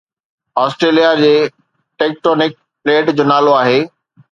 [0.61, 1.29] Australia جي
[2.03, 2.59] tectonic
[2.89, 3.79] plate جو نالو آهي